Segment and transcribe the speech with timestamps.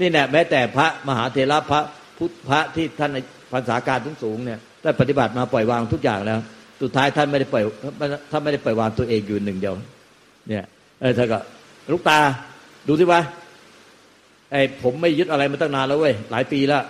[0.00, 1.80] นี่แหละแม้แต่พระมหาเถระพระ
[2.18, 3.10] พุทธพระที่ท่าน
[3.52, 6.38] ภาษาการสูงสูงเนี่ยท่านปฏิบัติมาปล่อยวางทุกอย่างแล้ว
[6.82, 7.64] สุดท้ายท่านไม่ได้ปล่อย
[8.30, 9.74] ท่านไม่ได้ปล่อยวางตัวเองอยู่หนึ่งเดียว
[10.48, 10.64] เนี่ย
[11.00, 11.38] เออท่านก็
[11.92, 12.18] ลูกตา
[12.88, 13.20] ดูสิวะ
[14.52, 16.82] ไอ้ผมไม่ยึดอะไรมาตั้งนานแล้วเว้ยหลายปีแล้ว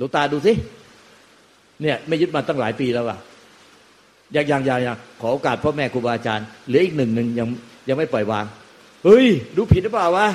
[0.00, 0.52] ลูกตาดูสิ
[1.82, 3.16] เนี่ย ไม่ยึดมาตั้งหลายปีแล้วว่ะ
[4.32, 7.48] อย่างอย่างอย่างขอโอกาสพ่อแม่ครูบาอาจารย์เหลืออีกหนึ่งหนึ่งยัง
[7.88, 8.44] ยังไม่ปล่อยวาง
[9.04, 9.26] เฮ้ย
[9.56, 10.26] ดูผิดหรือเปล่าวะ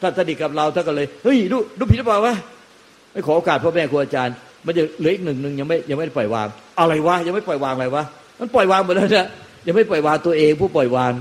[0.00, 2.34] ท่านสนิทกับเราท่านก็เลยเฮ้ยดูดูผิดหรือเปล่าวะ
[3.12, 4.34] ไม่ขอโอกาสพ่อแม่ครูอาจารย์
[4.66, 6.48] มันจะเหลืออีกหนึ่งหนึ่งยังไม่ยังไม่ปล่อยวาง
[6.80, 8.04] อะไรวะยังไม่ปล่อยวางอะไรวะ
[8.40, 9.26] มันปล่อยวางหมดแล้วเนี่ย
[9.66, 11.12] ยังไม่ปล่อยวางตัวเองผู้ปล่อยวาง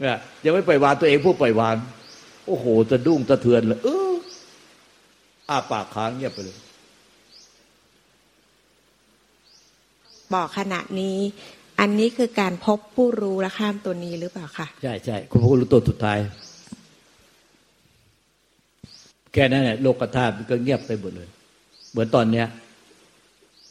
[0.00, 1.74] เนี่ยยังไม่ปล่อยวางตัวเองผู้ปล่อยวาง
[2.46, 4.12] โอ้โหจะดุ้งจะเทือนเลยเออ
[5.48, 6.58] อ้าปากค้างเงียบไปเลย
[10.34, 11.18] บอกขณะนี้
[11.80, 16.18] อันนี้คือการพบผู้รู้และข้ามตัวนี้หรือเปล่าคะใช่ใช่คุณผู้รู้ตัวสุดท้าย
[19.32, 21.28] แค่นั้นแหละโลกธาตุมันก็เงียบไปหมดเลย
[21.90, 22.46] เหมือนตอนเนี้ย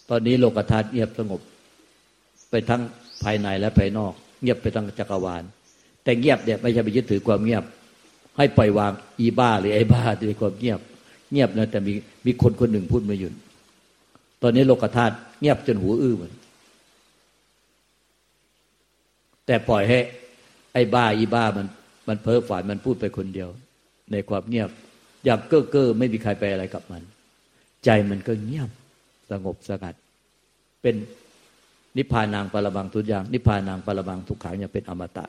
[0.10, 1.42] ตอนนี้โลกธาตุเงียบสงบ
[2.50, 2.82] ไปทั้ง
[3.24, 5.44] ภายในและภายนอก เงียบไปทั้งจักรวาล
[6.04, 7.64] แต่เงียบเนี่ยไม่ใช่ไปยึดถือความเงียบ
[8.38, 10.80] ให้ปล่อยวางอีบ้าหรือไอ้บ้าด้วยความเงียบ
[11.32, 11.94] เงียบนะแต่มี
[12.26, 13.34] มีคนคนหนึ่งพูดมาหยุด
[14.42, 16.34] ตอนนี้โลกธาตุเงียบจนหูอื้อหมือน
[19.46, 20.00] แต่ปล่อยให้
[20.74, 21.68] ไอ้บ้าอีบ้ามัน
[22.08, 23.50] มันเพ้อฝันมันพูดไปคนเดียว
[24.12, 24.70] ในความเงียบ
[25.26, 27.04] อย่างเก้อเก้อไม่มีใครไปอะไรกับมัน
[27.86, 28.70] ใจมันก็เงียบ
[29.32, 29.96] สงบสงัด
[30.82, 30.96] เป็น
[31.98, 35.26] นิพพานางปรบังทุกอย่าง นิพพานางปรบังทุกขังอย่างเป็นอมตะ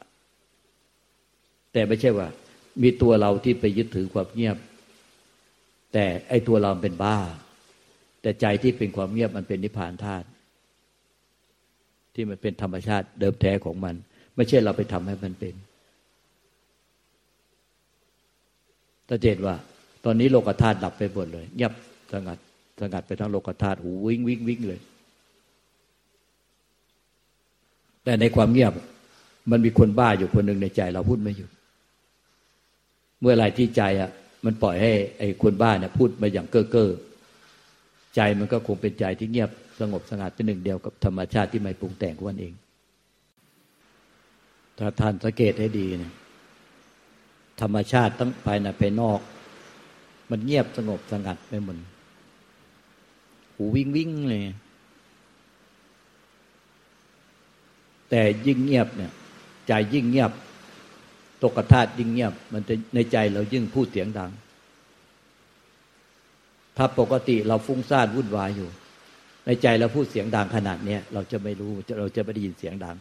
[1.73, 2.29] แต่ไม่ใช่ว่า
[2.83, 4.57] มีตัวเราที่ไปยึดถือความเงียบ
[5.93, 7.19] แต่ไอ้ตัวเราเป็นบ้า
[8.23, 10.27] แต่ใจที่เป็นความเงียบมันเป็นนิพพานธาตุ
[12.15, 13.95] ที่มันเป็นธรรมชาติเดิมแท้ของมัน
[14.37, 15.55] ไม่ใช่เราไปทำให้มันเป็น
[19.09, 19.55] ตาเจตว่า
[20.05, 21.73] ตอนนี้โลกธาตุดับไปหมดเลยเงียบ
[22.13, 22.39] สงัด
[22.81, 24.81] สงัดไปทั้งโลกธาตุหูวิ่งวิ่งวิ่งเลย
[28.05, 28.73] แต่ในความเงียบ
[29.51, 31.51] มันมีคนบ้าอยู่คนหนึ่งในใจเราพูดไม่หยุด
[33.23, 34.11] เมื่อไรที่ใจอะ
[34.45, 36.91] มันปล่อยให้ไอ้คนบ้าเนี่ยพูดมาอย่างเก้อเก้อ
[38.15, 39.51] ใจมันก็คงเป็นใจที่เงียบ
[39.81, 42.53] สงบสงัดเป็นหนึ่งเดียวกับธรรมชาติที่ไม่ปรุงแต่งของมันเอง
[44.79, 46.13] ถ้าท่านสังเกตให้ดีเนี่ย
[47.61, 49.21] ธรรมชาติทั้งภายในภายนอก
[50.31, 51.77] มันเงียบสงบสงัดไปหมด
[53.55, 54.43] หูวิ่งวิ่งเลย
[58.11, 59.13] แต่ยิ่งเงียบเนี่ย
[59.67, 60.33] ใจยิ่งเงียบ
[61.43, 64.31] ตกกระธาตุยิ่งเงียบ มันจะในใจเรายิ่งพูดเสียงดัง
[66.77, 68.69] ถ้าปกติเราฟุ้งซ่านวุ่นวายอยู่
[69.47, 72.97] ในใจเราพูดเสียงดังขนาดเนี้ยเราจะไม่รู้เราจะไม่ได้ยินเสียงดัง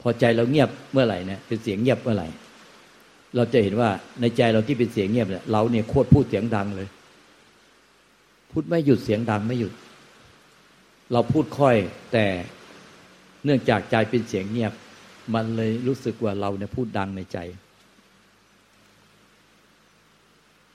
[0.00, 2.28] พอใจเราเงียบเมื่อไหร่เนี่ยเป็นเสียงเงียบเมื่อไหร่
[3.36, 3.90] เราจะเห็นว่า
[4.20, 6.88] ในใจเราที่เป็นเสียงเงียบเนี่ยเราเนี่ยโคตรพูดเสียงดังเลย
[8.50, 9.72] พูดไม่หยุดเสียงดังไม่หยุด
[11.12, 11.76] เราพูดค่อย
[12.12, 12.26] แต่
[13.44, 14.72] เนื่องจากใจเป็นเสียงเงียบ
[15.34, 17.38] มันเลยรู้สึกว่าเราเนี่ยพูดดังในใจ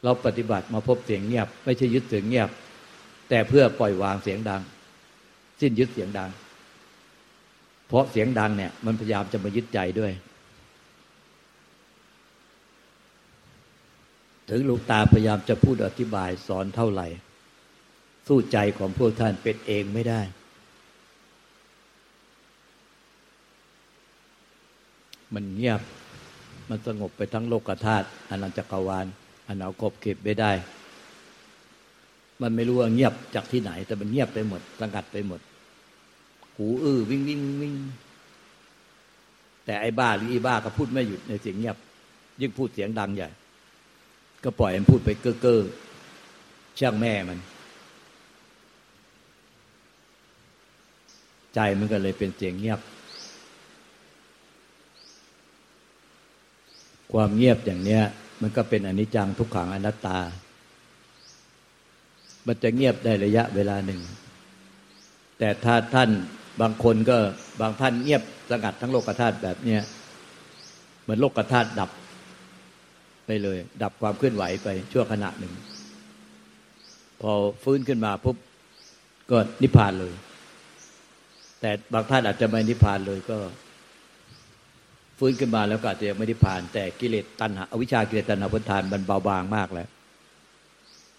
[0.03, 2.49] เราปฏิบัติมาพบเสียงเงียบ ไม่ใช่ยึดเสียงเงียบ
[3.29, 4.61] แต่เพื่อปล่อยวางเสียงดัง
[5.59, 6.29] สิ้นยึดเสียงดัง
[7.87, 10.13] เพราะเสียงดังเนี่ย มันพยายามจะมายึดใจด้วย
[14.49, 17.07] ถึงลูกตาพยายามจะพูดอธิบายสอนเท่าไหร่
[18.27, 20.21] สู้ใจของพวกท่านเป็นเองไม่ได้
[25.33, 25.81] มันเงียบ
[26.69, 29.05] มันสงบไปทั้งโลกธาตุอนันตจักรวาล
[29.47, 30.51] อันเอากบเก็บไม่ได้
[32.41, 35.39] มันไม่รู้ว่าเงียบจากที่ไหน แต่มันเงียบไปหมดสังกัดไปหมด
[36.55, 37.73] หูอื้อวิ่งวิ่งวิ่ง
[39.65, 41.77] แต่ไอ้บ้าหรือไอ้บ้าก็พูดไม่หยุดในเสียงเงียบ
[42.41, 43.29] ยิ่งพูดเสียงดังใหญ่
[44.43, 45.61] ก็ปล่อยมันพูดไปเก้อเก้อ
[46.79, 47.39] ช่างแม่มัน
[51.53, 52.79] ใจมันก็เลยเป็นเสียงเงียบ
[57.13, 58.03] ความเงียบอย่างเนี้ย
[58.41, 60.19] มันก็เป็นอนิจจังทุกขังอนัตตา
[62.47, 64.01] มันจะเงียบได้ระยะเวลาหนึ่ง
[65.39, 66.09] แต่ถ้าท่าน
[66.61, 67.17] บางคนก็
[67.61, 69.81] บางท่านเงียบสงัดทั้งโลกธาตุแบบเนี้ย
[71.01, 71.89] เหมือนโลกธาตุดับ
[73.25, 75.53] ไปเลย ดับความเคลื่อนไหวไปชั่วขณะหนึ่ง
[77.21, 77.31] พอ
[77.63, 78.37] ฟื้นขึ้นมาปุ๊บ
[79.31, 80.13] ก็นิพพานเลย
[81.61, 83.37] แต่บางท่านอาจจะไม่นิพพานเลยก็
[85.17, 89.87] ฟื้นขึ้นมาแล้วก็อาจจะยังไม่ได้ผ่าน แต่กิเลสตัณหาอวิชชากิเลสตัณหาพุทธานมันเบาบางมากแล้ว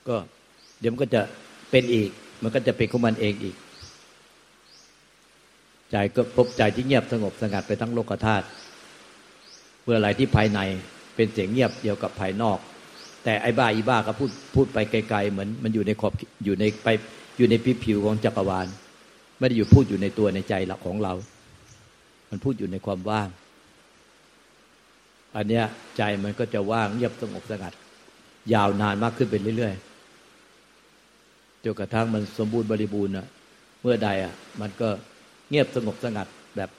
[0.08, 0.16] ก็
[0.80, 1.20] เดี๋ยวมันก็จะ
[1.70, 2.10] เป็นอีก
[2.42, 3.56] มันก็จะเป็นของมันเองอีก
[5.90, 8.46] ใจก็พบใจที่เงียบสงบสงัดไปทั้งโลกธาตุ
[9.82, 10.60] เมื่ออะไรที่ภายใน
[11.14, 12.58] เป็นเสียงเงียบเดียวกับภายนอก
[13.24, 16.12] แต่ไอ้บ้าอีบ้าก็พูดพูดไปไกลๆเหมือน มันอยู่ในขอบ
[16.44, 16.88] อยู่ในไป
[17.38, 18.66] อยู่ในผิวผิวของจักรวาล
[19.38, 21.12] ไม่ได้อยู่พูดอยู่ในตัวในใจหลักของเรา
[22.30, 23.28] มันพูดอยู่ในความว่าง
[25.38, 25.64] อันเนี้ย
[25.96, 27.72] ใจมันก็จะว่างเงียบสงบสงัด
[28.54, 33.26] ยาวนานมากขึ้นไปเรื่อยๆจนกระทั่งมันสมบูรณ์บริบูรณ์อะ
[33.82, 34.88] เมื่อใดอะมันก็
[35.50, 36.26] เงียบสงบสงัด
[36.56, 36.70] แบบ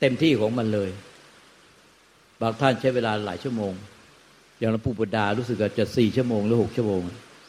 [0.00, 0.90] เต็มที่ของมันเลย
[2.40, 3.72] บางท่านใช้เวลาหลายชั่วโมง
[4.58, 7.00] อย่างหลวงปู่บุดารู้สึกว่าจะสี่ชั่วโมงหรือหกชั่วโมง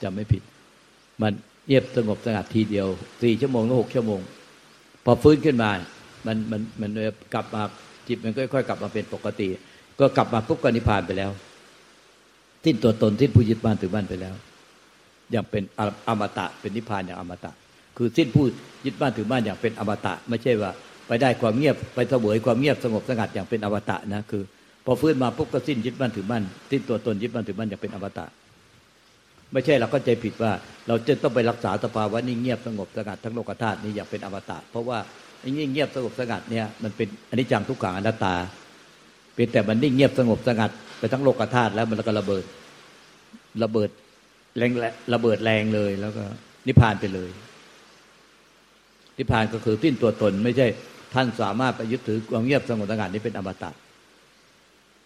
[0.03, 0.43] จะไม่ผิด
[1.21, 1.33] มัน
[1.67, 2.87] เงียบสงบสงัดทีเดียว
[3.23, 4.21] สี่ชั่วโมงหรือหกชั่วโมง
[5.05, 5.71] พอฟื้นขึ้นมา
[6.27, 6.91] มันมันมัน
[7.33, 7.63] กลับมา
[8.07, 9.47] จิตมันก็ค่อยๆกลับมาเป็นปกติ
[9.99, 11.31] ก็กลับมาปุ๊บก็นิพพานไปแล้ว
[12.65, 14.35] สิ้นตัวตนสิ้นผู้ยึดบ้านถือบ้านไปแล้ว
[15.31, 15.63] อย่างเป็น
[16.07, 17.51] อมตะเป็นนิพพานอย่างอมตะ
[17.97, 18.45] คือสิ้นผู้
[18.85, 20.71] ยึดบ้านถือบ้านอย่างเป็นอมตะ ไม่ใช่ว่า
[21.07, 24.43] ไปได้ความเงียบไปเสวยความเงียบสงบสงัดอย่างเป็นอมตะนะคือ
[24.85, 28.25] พอฟื้นมาปุ๊บก็สิ้นยึดบ้านถือบ้านสิ้นตัวตนยึดบ้านถือบ้านอย่างเป็นอมตะ
[29.53, 30.51] ไม่ใช่เราก็ใจผิดว่า
[30.87, 34.97] เราจะต้องไปรักษาสภาวะนิ่งเงียบสงบสงัดทั้งโลกธาตุนี้อย่างเป็นอมตะ เพราะว่า
[35.43, 38.35] นิ่งเงียบสงบสงัดเนี่ยมันเป็นอนิจจังทุกขังอนัตตา
[39.37, 42.43] เป็นแต่มันนิ่งเงียบสงบสงัด ไปทั้งโลกธาตุแล้วมันก็ระเบิด
[43.63, 43.89] ระเบิด
[44.57, 44.71] แรง
[45.13, 46.23] ระเบิดแรงเลย แล้วก็
[46.67, 47.29] นิพพานไปเลย
[49.17, 50.67] นิพพานก็คือสิ้นตัวตน ไม่ใช่
[51.13, 53.71] ท่านสามารถไปยึดถือความเงียบสงบสงัดนี้เป็นอมตะ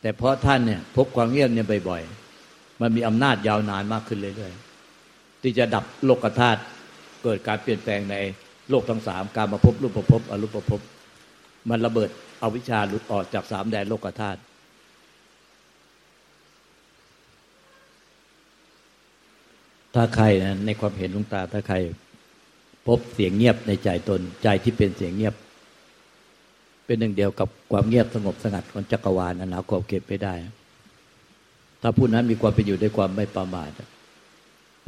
[0.02, 6.62] แต่เพราะท่านเนี่ย พบความเงียบเนี่ยบ่อยๆมันมีอำนาจยาวนานมากขึ้นเรื่อยๆที่จะดับโลกธาตุ
[7.24, 8.16] เกิดการเปลี่ยนแปลงใน
[8.70, 10.82] โลกทั้งสามการมาพบรูปประพบอรูปประพบ
[11.70, 12.10] มันระเบิด
[12.40, 14.40] เอาวิชาหลุดออกจากสามแดนโลกธาตุ
[19.96, 21.78] ถ้าใครนะในความเห็นลุงตาถ้าใคร
[22.88, 25.36] พบเสียงเงียบในใจตนใจที่เป็นเสียงเงียบ
[26.86, 30.34] เป็นหนึ่งเดียวกับความเงียบสงบสงัดของจักรวาลอันหนาขอบเก็บไปได้
[31.82, 33.70] ถ้าผู้นั้นมีความเป็นอยู่ด้วยความไม่ประมาท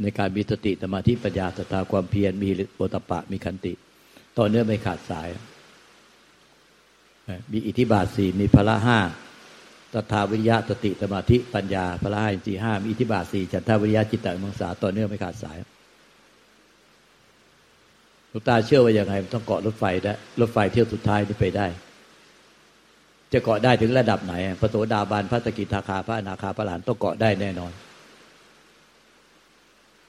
[0.02, 3.72] ในการมีสติสมาธิปัญญาสตาความเพียรมีโอตปะมีคันติ
[4.38, 5.28] ต่อเนื่องไม่ขาดสาย
[7.52, 8.98] มีอิทธิบาทสี่มีพละห้า
[9.92, 15.56] ตถาวิริยะสติสมาธิปัญญาพละห้าสี่ห้ามีอิทธิบาทสี่ฉันทาวิริยะจิตตมังสาต่อเนื่องไม่ขาดสาย
[18.32, 21.66] ลูกตาเชื่อว่าอย่างไรต้องเกาะรถไฟได้รถไฟเที่ยวสุดท้ายที่ไปได้
[23.32, 27.72] จะเกาะได้ถึงระดับไหนพระโสดาบาลพระสกิทาคาพระอนาคาพระหลานต้องเกาะได้แน่นอน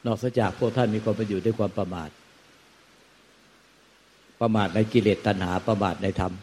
[0.05, 2.09] นอกจากพวกท่านมีความเป็นอยู่ด้วยความประมาท
[4.41, 6.33] ประมาทในกิเลสตัณหาประมาทในธรรม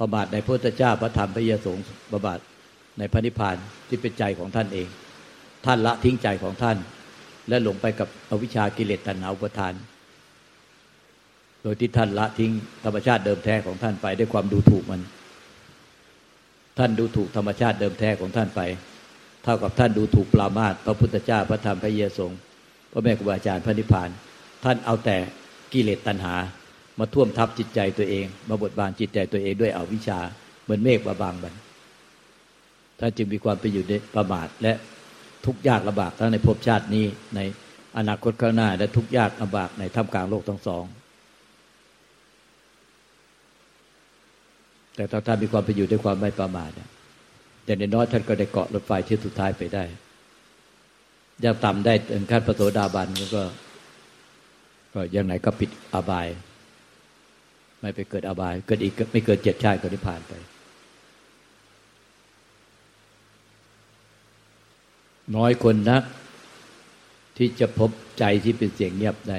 [0.00, 2.38] ประบาทในพระพุทธเจ้าพระธรรมพระยสงฆ์ประบาท
[2.98, 3.56] ในพระนิพพาน
[3.88, 4.88] ที่เป็นใจของท่านเอง
[5.66, 6.76] ท่านละทิ้งใจของท่าน
[7.48, 9.74] และหลงไปกับอวิชากิเลสตัณหาอุปทาน
[11.62, 12.50] โดยที่ท่านละทิ้ง
[12.84, 15.02] ธรรมชาติเดิมแท้ของท่านไปด้วยความดูถูกมัน
[16.78, 18.60] ท่านดูถูกธรรมชาติเดิมแท้ของท่านไป
[19.44, 22.32] เท่ากับท่านดูถูกปรามาตพระพุทธเจ้าพระธรรมพระเยสง
[22.92, 24.10] พระแม่ครูบาอาจารย์พระนิพพาน
[24.64, 25.16] ท่านเอาแต่
[25.72, 26.34] กิเลสตัณหา
[26.98, 30.20] มาท่วมทับจิตใจตัวเอง มาบดบานจิตใจตัวเองด้วยอวิชชา
[30.62, 31.54] เหมือนเมฆมาบางบัน
[32.98, 34.72] ท่านจึงมีความไปอยู่ในประมาทและ
[35.46, 37.40] ทุกยากลำบากทั้งในภพชาตินี้ใน
[37.98, 40.84] อนาคตข้างหน้า และทุกยากลำบากในท่ามกลางโลกทั้งสอง
[44.94, 46.70] แต่ถ้าท่านมีความไปอยู่ด้วยความไม่ประมาท
[47.64, 49.84] แต่ในน้อยท่านก็ได้เกาะรถไฟที่สุดท้ายไปได้
[51.44, 53.42] ยังต่ำได้ถึงขั้นประโสดาบันก็
[54.94, 56.26] ก็ยังไหนก็ปิดอบาย
[57.80, 60.32] ไม่ไปเกิดอบาย เกิดอีกไม่เกิดเจ็ดชาติก็นิพพานไป
[65.36, 66.02] น้อยคนนัก
[67.36, 69.38] ที่จะพบใจที่เป็นเสียงเงียบได้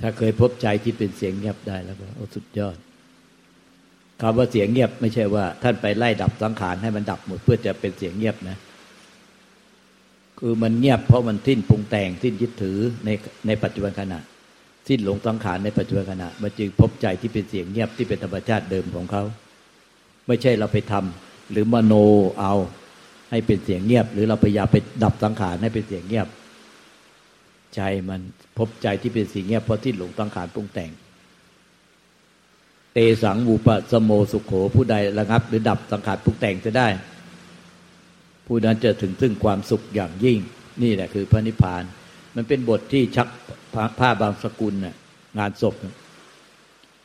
[0.00, 2.76] ถ้าเคยพบใจที่เป็นเสียงเงียบได้แล้วก็โอ้สุดยอด
[4.20, 8.56] คำว่าเสียงเงียบ ไม่ใช่ว่า ท่านไปไล่ดับสังขารให้มันดับหมดเพื่อจะเป็นเสียงเงียบนะ
[10.46, 13.10] คือมันเงียบเพราะมันสิ้นปรุงแต่งสิ้นยึดถือใน
[13.46, 14.18] ในปัจจุบันขณะ
[14.88, 19.22] สิ้นหลงสังขารในปัจจุบันขณะ มันจึงพบใจที่เป็นเสียงเงียบที่เป็นธรรมชาติเดิมของเขา
[20.26, 21.94] ไม่ใช่เราไปทำหรือมโน
[22.40, 22.54] เอา
[23.30, 26.28] ให้เป็นเสียงเงียบ หรือเราพยายามไปดับสังขารให้เป็นเสียงเงียบ
[27.74, 28.20] ใจมัน
[28.58, 30.90] พบใจที่เป็นเสียงเงียบเพราะที่หลงสังขารปรุงแต่ง
[32.94, 36.88] เตสังบูปะสโมสุขโขผู้ใดระงับ หรือดับสังขารปรุงแต่งจะได้
[38.46, 40.38] ผู้นั้นจะถึงซึ่งความสุขอย่างยิ่ง
[40.82, 41.82] นี่แหละคือพระนิพพาน
[42.36, 43.28] มันเป็นบทที่ชัก
[43.98, 44.96] ผ้าบางสกุลน่ะ
[45.38, 45.74] งานศพ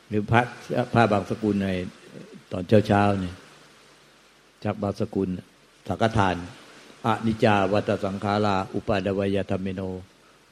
[0.08, 0.42] หรือพระ
[0.92, 1.68] พระบางสกุลใน
[2.52, 3.34] ตอนเช้าเช้าเนี่ย
[4.64, 5.28] จากบางสกุล
[5.88, 6.36] สังฆทาน
[7.06, 9.80] อนิจจาวัตสังขาราอุปาดวยธรรมิโน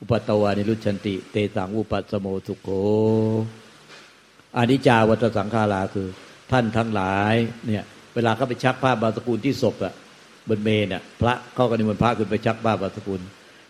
[0.00, 2.68] อุปตวานิรุชันติ เตสังอุปัสโมสุโข
[4.56, 6.08] อนิจจาวัตสังขาราคือ
[6.50, 7.34] ท่านทั้งหลาย
[7.66, 9.94] เนี่ย เวลาเขาไปชักผ้าบางสกุลที่ศพอะ
[10.48, 13.20] บนเมนอะพระเขาก็นิมนต์พระขึ้นไปชักผ้าบางสกุล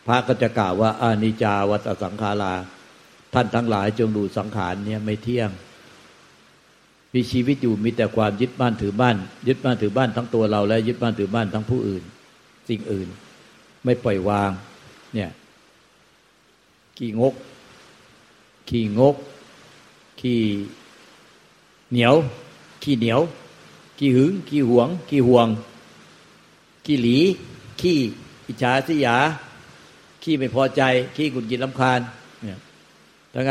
[0.07, 2.55] พระก็จะกล่าวว่าอานิจจาวัตสังขารา
[3.35, 5.51] ท่านทั้งหลายจงดูสังขารเนี่ยไม่เที่ยง
[7.15, 9.17] มีชีวิตอยู่มีแต่ความยึดบ้านถือบ้าน
[9.49, 12.03] ยึดบ้านถือบ้านทั้งตัวเราและยึดบ้านถือบ้านทั้งผู้อื่น
[12.69, 13.09] สิ่งอื่น
[13.85, 14.51] ไม่ปล่อยวาง
[15.15, 15.31] เนี่ย
[16.97, 17.35] ขี้งก
[18.69, 19.17] ขี้งก
[20.21, 20.41] ขี้
[21.91, 22.15] เหนียว
[22.83, 23.21] ขี้เหนียว
[23.99, 25.47] ขี้หึง ขี้หวง ขี้ห่วง
[26.91, 27.19] ขี้หลี
[27.81, 27.99] ขี้
[28.49, 29.17] อิจฉาสิยา
[30.23, 30.83] ขี้ไม่พอใจ
[31.17, 32.01] ขี้กุญกินลำคาญ
[32.43, 32.59] เนี่ย
[33.35, 33.51] ทั้งไง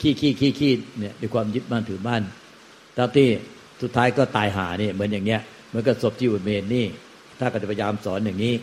[0.00, 2.22] ขี้ขี้ขี้ขี้เนี่ยด้วยความยึดบ้านถือบ้าน
[2.96, 3.28] ตอนที่
[3.82, 6.86] สุดท้ายก็ตายหาเนี่ยเหมือนอย่างเงี้ยเหมือนกับศพที่อุเมนนี่
[7.38, 8.54] ถ้าก็จะพยายามสอนอย่างนี้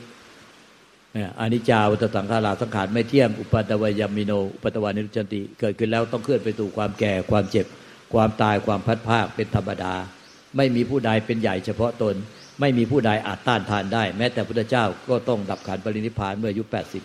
[1.40, 7.66] อานิจจาวัตสังขาราสังขารไม่เที่ยงอุปัตวยามิโนอุปัตวานิรุจันติ เกิดขึ้นแล้วต้องเคลื่อนไปสู่ความแก่ความเจ็บ
[8.14, 9.94] ความตายความพัดภาคเป็นธรรมดา
[10.58, 12.16] ไม่มีผู้ใดเป็นใหญ่เฉพาะตน
[12.60, 17.04] ไม่มีผู้ใดอาจต้านทานได้ แม้แต่พระเจ้าก็ต้องดับขันปรินิพานเมื่ออายุแปดสิบ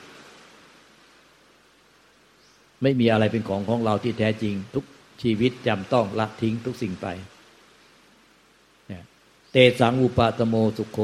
[2.82, 4.84] ไม่มีอะไรเป็นของของเราที่แท้จริง ทุก
[5.22, 7.06] ชีวิตจำต้องละทิ้งทุกสิ่งไป
[9.52, 10.98] เตสังอุปาตโมสุขโข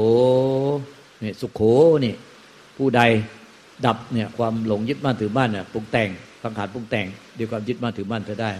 [1.21, 1.61] เนี่ยสุขโข
[2.05, 2.13] นี่
[2.77, 3.01] ผู้ใด
[3.85, 6.09] ดับเนี่ยความหลงยึดมั่นถือมั่นเนี่ยปรุงแต่ง
[6.43, 7.05] สังขารปรุงแต่ง
[7.37, 8.51] ด้วยความยึดมั่นถือมั่นจะได้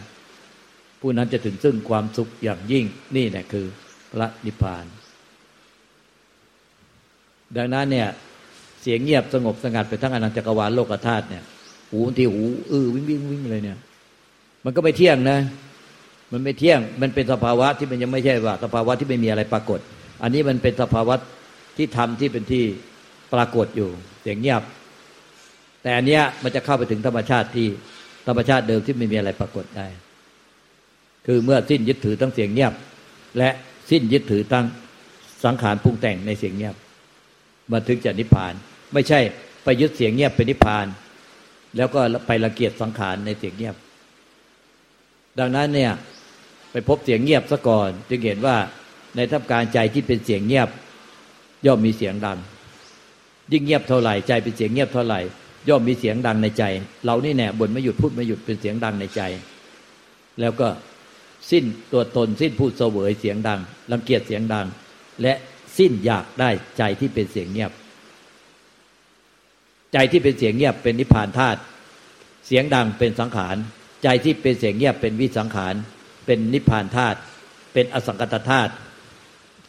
[1.00, 3.66] ผู้นั้นจะถึงซึ่งความสุขอย่างยิ่งนี่แหละคือ
[4.12, 4.86] พระนิพพาน
[7.58, 8.08] ดังนั้นเนี่ย
[8.82, 11.44] เสียงเงียบสงบสงัดไปทั้งอนันตจักรวาลโลกธาตุเนี่ย
[11.92, 13.78] หูที่หูอื้อวิ่งวิ่งวิ่งเลยเนี่ย
[14.66, 15.40] มันก็ไม่เที่ยงนะ
[16.32, 19.80] มันไม่เที่ยง มันเป็นสภาวะที่มันยังไม่ใช่ว่า สภาวะที่ไม่มีอะไรปรากฏ
[20.24, 21.16] อันนี้มันเป็นสภาวะ
[21.78, 22.64] ที่ทำที่เป็นที่
[23.34, 23.90] ปรากฏอยู่
[24.22, 24.62] เสียงเงียบ
[25.82, 27.68] แต่อันเนี้ยมันจะเข้าไปถึงธรรมชาติที่
[28.28, 29.88] ธรรมชาติเดิมที่ไม่มีอะไรปรากฏได้
[31.26, 32.74] คือเมื่อสิ้นยึดถือทั้งเสียงเงียบ
[33.38, 33.50] และ
[33.90, 34.66] สิ้นยึดถือทั้ง
[35.44, 36.76] สังขารปรุงแต่งในเสียงเงียบ
[37.72, 38.54] มันถึงจะนิพพาน
[38.94, 39.20] ไม่ใช่
[39.64, 40.86] ไปยึดเสียงเงียบเป็นนิพพาน
[41.78, 43.76] แล้วก็ไปละเกียดสังขารในเสียงเงียบ
[45.40, 45.92] ดังนั้นเนี่ย
[46.72, 48.58] ไปพบเสียงเงียบซะก่อน จึงเห็นว่า
[49.16, 50.70] ในทับการใจที่เป็นเสียงเงียบ
[51.66, 52.38] ย่อมมีเสียงดัง
[53.52, 55.20] ยิ่งเงียบเท่าไหร่ใจเป็นเสียงเงียบเท่าไหร่
[55.70, 56.64] ย่อมมีเสียงดังในใจ
[57.06, 59.22] เรานี่แน่บนไม่หยุดพูดไม่หยุดเป็นเสียงดังในใจ
[60.42, 60.68] แล้วก็
[61.52, 63.60] สิ้นตัวตนสิ้นพูดเสวยเสียงดัง
[63.92, 64.66] รังเกียจเสียงดัง
[65.22, 65.34] และ
[65.80, 67.72] สิ้นอยากได้ใจที่เป็นเสียงเงียบ
[69.94, 71.60] ใจที่เป็นเสียงเงียบเป็นนิพพานธาตุ
[72.48, 73.56] เสียงดังเป็นสังขาร
[74.04, 75.76] ใจที่เป็นเสียงเงียบเป็นวิสังขาร
[76.26, 77.18] เป็นนิพพานธาตุ
[77.74, 78.72] เป็นอสังกตธาตุ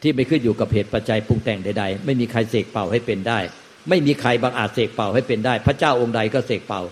[0.02, 3.38] ที่ไม่ขึ้นอยู่กับเหตุปัจจัยปรุงแต่งใดๆ ไม่มีใครเสกเป่าให้เป็นได้
[3.88, 6.82] ไม่มีใครบางอาจเสกเป่าให้เป็นได้ พระเจ้าองค์ใดก็เสกเป่า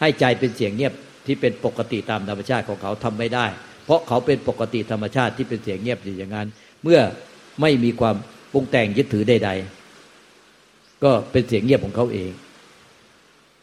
[0.00, 0.92] ให้ใจเป็นเสียงเงียบ
[1.26, 3.46] ที่เป็นปกติตามธรรมชาติของเขาทำไม่ได้
[3.84, 6.48] เพราะเขาเป็นปกติธรรมชาติที่เป็นเสียงเงียบอย่างนั้น
[6.82, 7.00] เมื่อ
[7.60, 8.16] ไม่มีความ
[8.54, 12.30] ปรุงแต่งยึดถือใดๆก็เป็นเสียงเงียบของเขาเอง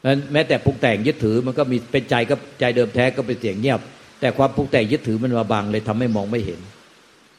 [0.05, 3.79] นั้นแม้แต่ปรุงแต่งยึดถือมันก็มีเป็นใจก็ใจเดิมแท้ก็เป็นเสียงเงียบ
[4.19, 6.59] แต่ความปรุงแต่งยึดถือมันมาบังเลยทำให้มองไม่เห็น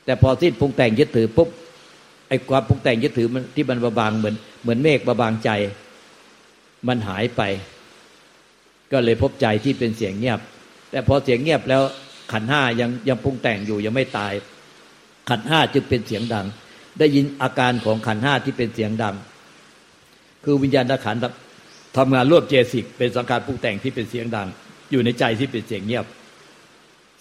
[0.04, 1.48] แต่พอสิ้นปรุงแต่งยึดถือปุ๊บ
[2.28, 5.50] ไอ้ความปรุงแต่งยึดถือมันที่มันมาบางเหมือน เหมือนเมฆมาบางใจ
[6.88, 7.42] มันหายไป
[8.92, 10.40] ก็เลยพบใจที่เป็นเสียงเงียบ
[10.90, 11.82] แต่พอเสียงเงียบแล้ว
[12.32, 14.32] ขันห้ายังยังปรุงแต่งอยู่ยังไม่ตาย
[15.28, 16.46] ขันห้าจึงเป็นเสียงดัง
[16.98, 19.14] ได้ยินอาการของขันห้าที่เป็นเสียงดัง
[20.44, 21.16] คือวิญญาณขัน
[21.96, 24.48] ทำงานรวบเจสิก เป็นสังขารปรุงแต่งที่เป็นเสียงดัง
[24.90, 26.06] อยู่ในใจที่เป็นเสียงเงียบ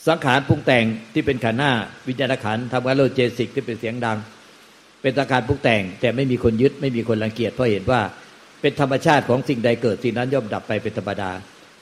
[0.08, 1.72] สังขารปรุงแต่งที่เป็นขันห้า
[2.08, 4.18] วิญญาณขันทำงานรวบเจสิกที่เป็นเสียงดัง
[5.02, 8.02] เป็นสังขารปรุงแต่ง แต่ไม่มีคนยึดไม่มีคนรังเกียจเพราะเห็นว่า
[8.62, 11.32] เป็นธรรมชาติของสิ่งใดเกิดสิ่งนั้นย่อมดับไปเป็นธรรมดา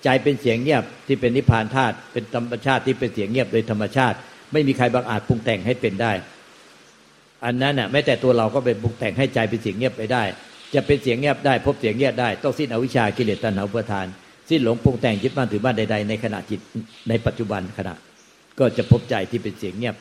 [0.03, 4.17] ใจเป็นเสียงเงียบที่เป็นนิพพานธาตุเป็นธรรมชาติที่เป็นเสียงเงียบโดยธรรมชาติ
[4.53, 6.12] ไม่มีใครบางอาจปรุงแต่งให้เป็นได้
[7.46, 10.24] อันนั้นน่ะแม้แต่ตัวเราก็เป็นปรุงแต่งให้ใจเป็นเสียงเงียบไปได้
[10.74, 14.05] จะเป็นเสียงเงียบได้พบเสียงเงียบได้ต้องสิ้นอวิชากิเลสตัณหาอุปทาน
[14.50, 16.60] สิ้นหลงปรุงแต่งยึดบ้านถือบ้านใดๆในขณะจิต
[17.10, 17.93] ในปัจจุบันขณะ
[18.60, 19.96] ก็จะพบใจที่เป็นเสียงเงียบ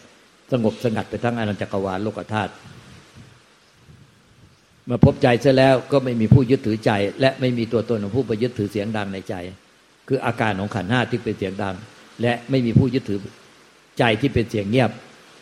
[0.53, 2.53] สงบสงัดไปทั้งอนันตจักรวาลโลกธาตุ
[4.89, 6.91] มื่อพบใจเสร็จแล้วก็ไม่มีผู้ยึดถือใจ
[7.21, 9.35] และไม่มีตัวตนของผู้ไปยึดถือเสียงดังในใจ
[10.09, 11.75] คืออาการของขันห้าที่เป็นเสียงดัง
[12.23, 13.19] และไม่มีผู้ยึดถือ
[13.99, 14.91] ใจที่เป็นเสียงเงียบ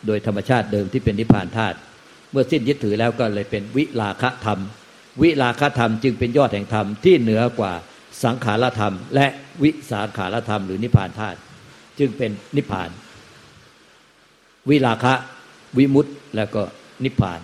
[0.07, 1.77] โดยธรรมชาติเดิมที่เป็นนิพพานธาตุ
[2.31, 4.59] เมื่อสิ้นยึดถือแล้วก็เลยเป็นวิลาคะธรรม
[5.21, 7.73] วิลาคะธรรมจึงเป็นยอดแห่งธรรมที่เหนือกว่า
[8.23, 9.27] สังขารธรรม และ
[9.63, 11.39] วิสาขารธรรมหรือนิพพานธาตุ
[11.99, 12.89] จึงเป็นนิพพาน
[14.69, 15.13] วิราคะ
[15.77, 16.61] วิมุตต์แล้วก็
[17.03, 17.39] นิพพาน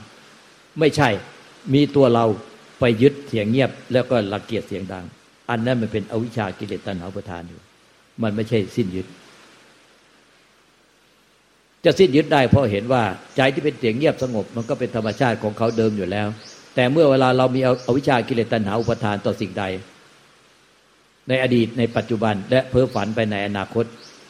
[0.80, 1.10] ไม่ใช่
[1.74, 2.26] มีตัวเรา
[2.80, 5.06] ไปยึดเสียงเงียบ แล้วก็รังเกียจเสียงดัง
[5.50, 7.62] อันนั้นมันเป็นอวิชชากิเลสตัณหาประทานอยู่
[8.24, 9.08] มันไม่ใช่สิ้นยึด
[11.86, 13.04] จะสิ้นยึดได้เพราะเห็นว่า
[13.38, 16.28] ใจที่เป็นเสียงเงียบสงบ มันก็เป็นธรรมชาติของเขาเดิมอยู่แล้ว
[16.76, 19.64] แต่เมื่อเวลาเรามีอวิชชากิเลสตัณหาอุปทานต่อสิ่งใด
[21.30, 23.86] ในอดีตในปัจจุบัน และเพ้อฝันไปในอนาคต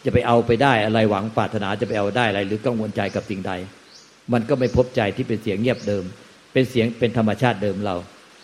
[0.06, 3.52] จะไปเอาไปได้อะไรหวังปรารถนาจะไปเอาได้อะไร หรือกังวลใจกับสิ่งใด
[4.34, 6.04] มันก็ไม่พบใจที่เป็นเสียงเงียบเดิม
[6.54, 7.96] เป็นเสียงเป็นธรรมชาติเดิมเรา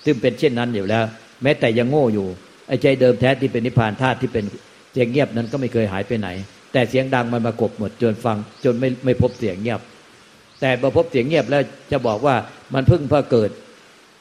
[0.05, 1.03] ซึ่งเป็นเช่นนั้นอยู่แล้ว
[1.43, 2.27] แม้แต่ยังโง่อยู่
[2.67, 4.45] ไอ้ใจเดิมแท้ที่เป็นนิพพานธาตุที่เป็น
[4.93, 6.29] เสียงเงียบนั้นก็ไม่เคยหายไปไหน
[6.71, 9.81] แต่เสียงดังมันมากบหมดจนฟังจนไม่ไม่พบเสียงเงียบ
[10.59, 11.61] แต่พอพบเสียงเงียบแล้ว
[11.91, 12.35] จะบอกว่า
[12.73, 13.49] มันเพิ่งเพิ่งเกิด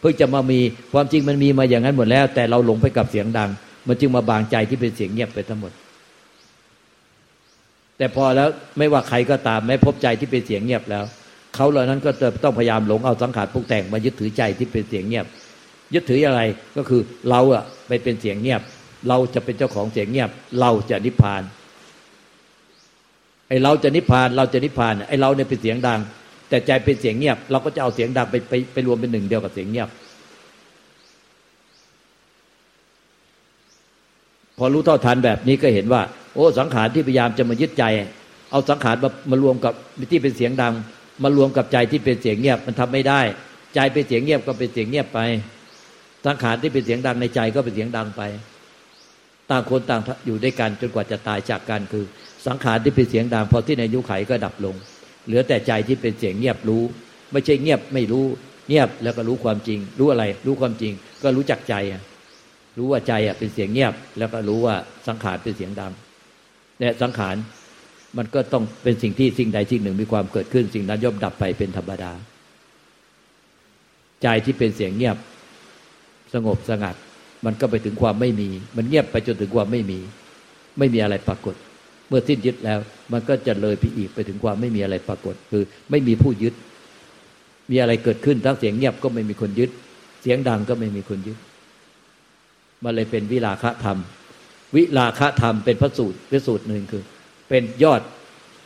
[0.00, 0.60] เพิ่งจะมามี
[0.92, 3.50] ความจริงมันมีมาอย่างนั้นหมดแล้ว แต่เราหลงไปกับเสียงดัง
[3.88, 5.72] มันจึงมาบางใจที่เป็นเสียงเงียบไปทั้งหมด
[7.98, 11.04] แต่พอแล้วไม่ว่าใครก็ตามไม่พบใจที่เป็นเสียงเงียบแล้ว
[11.54, 15.26] เขาเหล่านั้นก็จะต้องพยายามหลงเอาสังขารปรุงแต่งมายึดถือใจที่เป็นเสียงเงียบ
[15.94, 16.40] ยึดถืออะไร
[16.76, 17.00] ก็คือ
[17.30, 18.62] เราอะไปเป็นเสียงเงียบ
[19.08, 21.42] เราจะเป็นเจ้าของเสียงเงียบ เราจะนิพพาน
[23.48, 26.00] ไอเราจะนิพพานเราจะนิพพานไอเราเนี่ยเป็นเสียงดัง
[26.48, 29.88] แต่ใจเป็นเสียงเงียบ เราก็จะเอาเสียงดังไปไปไปรวมเป็นหนึ่งเดียวกับเสียงเงียบ
[34.58, 36.02] พอรู้เท่าทันแบบนี้ก็เห็นว่า
[36.34, 37.84] โอ้สังขารที่พยายามจะมายึดใจ
[38.50, 39.72] เอาสังขารมามารวมกับ
[40.10, 40.74] ที่เป็นเสียงดัง
[41.22, 43.20] มารวมกับใจที่เป็นเสียงเงียบมันทำไม่ได้
[43.74, 45.20] ใจเป็นเสียงเงียบก็เป็นเสียงเงียบไป
[46.26, 48.22] สังขารที่เป็นเสียงดังในใจก็เป็นเสียงดังไป
[49.50, 52.04] ต่างคนต่างอยู่ด้วยกันจนกว่าจะตายจากกันคือ
[52.46, 54.76] สังขารที่เป็นเสียงดังพอที่ในยุคไขก็ดับลง
[55.26, 56.82] เหลือแต่ใจที่เป็นเสียงเงียบรู้
[57.32, 58.24] ไม่ใช่เงียบไม่รู้
[58.68, 60.92] เงียบแล้วก็รู้ความจริง รู้อะไร รู้ความจริง
[61.22, 61.74] ก็รู้จักใจ
[62.78, 64.74] รู้ว่าใจอะเป็นเสียงเงียบ แล้วก็รู้ว่า
[65.08, 65.92] สังขารเป็นเสียงดัง
[66.78, 67.36] เนี่ยสังขาร
[68.18, 72.12] มันก็ต้องเป็นสิ่งที่สิ่งใดสิ่งหนึ่งมีความเกิดขึ้น สิ่งนั้นย่อมดับไปเป็นธรรมดา
[74.22, 75.16] ใจที่เป็นเสียงเงียบ
[76.34, 76.94] สงบสงัด
[77.44, 79.98] มันก็ไปถึงความไม่มี มันเงียบไปจนถึงความไม่มี
[80.78, 81.54] ไม่มีอะไรปรากฏ
[82.08, 82.78] เมื่อสิ้นยึดแล้ว
[83.12, 86.54] มันก็จะเลยไปอีกไปถึงความไม่มีอะไรปรากฏ คือไม่มีผู้ยึด
[87.70, 89.70] มีอะไรเกิดขึ้นทั้งเสียงเงียบก็ไม่มีคนยึด
[90.22, 91.38] เสียงดังก็ไม่มีคนยึด
[92.84, 93.98] มันเลยเป็นวิราคะธรรม
[94.76, 97.02] วิราคะธรรมเป็นพระสูตรพระสูตรหนึ่งคือ
[97.48, 98.02] เป็นยอด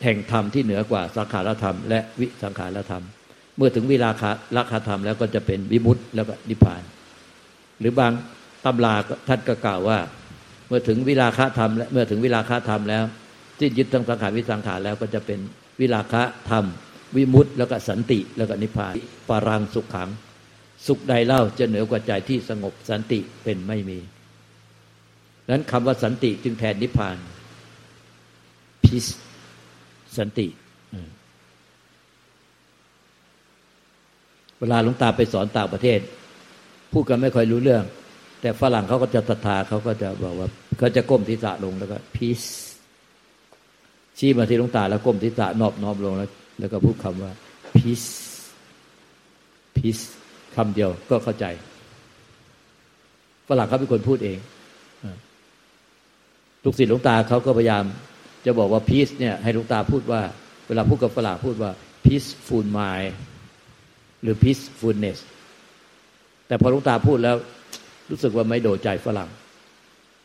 [0.05, 3.05] แห่งธรรมที่เหนือกว่าสังขารธรรม และวิสังขารธรรม
[3.57, 6.83] เมื่อถึงวิราคะราคาธรรมแล้วก็จะเป็นวิมุตต์แล้วก็นิพพาน
[7.81, 8.13] หรือบาง
[8.65, 8.95] ตำรา
[9.29, 9.99] ท่านก็กล่าวว่า
[10.69, 13.05] เมื่อถึงวิราคะธรรมและเมื่อถึงวิราคะธรรมแล้ว
[13.59, 15.41] ที่ยึดทั้งสังขารวิสังขารแล้วก็จะเป็น
[15.81, 16.65] วิราคะธรรม
[17.17, 18.95] วิมุตต์แล้วก็สันติแล้วก็นิพพาน
[19.29, 20.09] ปารังสุขขัง
[20.87, 23.99] สุขใดเล่าจะเหนือกว่าใจที่สงบสันติเป็นไม่มี
[25.51, 27.17] นั้นคำว่าสันติจึงแทนนิพพาน
[28.85, 29.07] พิส
[30.19, 30.47] สันติ
[34.59, 36.01] เวลาหลวงตาไปสอนต่างประเทศ
[36.93, 37.85] พูดกันไม่ค่อยรู้เรื่อง
[38.41, 42.43] แต่ฝรั่งเขาก็จะศรัทธาเขาก็จะบอกว่าเขาจะก้มทิศะลงแล้วก็พีซ
[44.19, 47.33] ชี้มาที่หลวงตาแล้วก้มทิศะนอบน้อมลงแล้ว แล้วก็พูดคำว่า
[47.77, 48.03] พีซ
[49.77, 49.99] พีซ
[50.57, 51.47] คำเดียวก็เข้าใจ
[53.49, 54.39] ฝรั่งเขาเป็นคนพูดเอง
[56.65, 57.85] ลูกศิษย์หลวงตาเขาก็พยายาม
[58.47, 60.21] จะบอกว่าพีซเนี่ยให้หลวงตาพูดว่า
[60.69, 61.71] เวลาพูดกับฝรั่งพูดว่า
[62.05, 63.11] peaceful mind
[64.23, 65.19] หรือ peacefulness
[66.47, 67.37] แต่พอหลวงตาพูดแล้ว
[68.11, 69.29] รู้สึกว่าไม่โดดใจฝรั่ง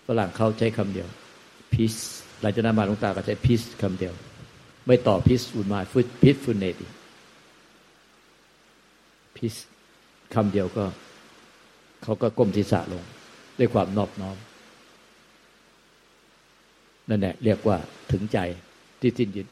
[0.08, 1.08] ฝรั่งเขาใช้คำเดียว
[1.74, 2.02] peace
[2.42, 4.14] หลังจากนั้นมาหลวงตาก็ใช้พิสคำเดียว
[4.88, 6.88] ไม่ต่อพิสอุนมาฟุตพิสฟุนเนติ
[9.38, 9.54] พิส
[10.34, 10.86] คำเดียวก็
[12.04, 13.04] เขาก็ก้มศีรษะลง
[13.60, 14.38] ด้วยความนอบน้อม
[17.10, 17.78] นั่นแหละเรียกว่า
[18.12, 18.38] ถึงใจ
[19.02, 19.48] ที่สิ้นยึด